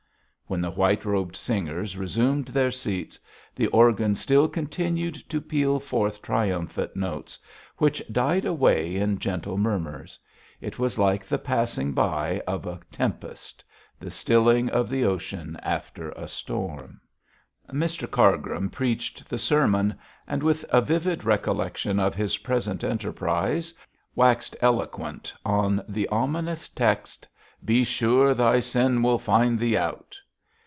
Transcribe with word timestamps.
When 0.47 0.59
the 0.59 0.69
white 0.71 1.05
robed 1.05 1.37
singers 1.37 1.95
resumed 1.95 2.47
their 2.49 2.71
seats, 2.71 3.17
the 3.55 3.67
organ 3.67 4.15
still 4.15 4.49
continued 4.49 5.15
to 5.29 5.39
peal 5.39 5.79
forth 5.79 6.21
triumphant 6.21 6.93
notes, 6.93 7.39
which 7.77 8.03
died 8.11 8.43
away 8.43 8.97
in 8.97 9.17
gentle 9.17 9.57
murmurs. 9.57 10.19
It 10.59 10.77
was 10.77 10.99
like 10.99 11.25
the 11.25 11.37
passing 11.37 11.93
by 11.93 12.41
of 12.45 12.65
a 12.65 12.81
tempest; 12.91 13.63
the 13.97 14.11
stilling 14.11 14.69
of 14.71 14.89
the 14.89 15.05
ocean 15.05 15.57
after 15.63 16.09
a 16.09 16.27
storm. 16.27 16.99
Mr 17.69 18.11
Cargrim 18.11 18.69
preached 18.69 19.29
the 19.29 19.37
sermon, 19.37 19.95
and, 20.27 20.43
with 20.43 20.65
a 20.67 20.81
vivid 20.81 21.23
recollection 21.23 21.97
of 21.97 22.13
his 22.13 22.39
present 22.39 22.83
enterprise, 22.83 23.73
waxed 24.15 24.57
eloquent 24.59 25.33
on 25.45 25.81
the 25.87 26.09
ominous 26.09 26.67
text, 26.67 27.25
'Be 27.63 27.85
sure 27.85 28.33
thy 28.33 28.59
sin 28.59 29.01
will 29.01 29.17
find 29.17 29.57
thee 29.57 29.77
out.' 29.77 30.17